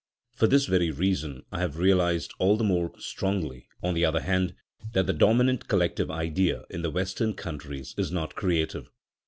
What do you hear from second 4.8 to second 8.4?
that the dominant collective idea in the Western countries is not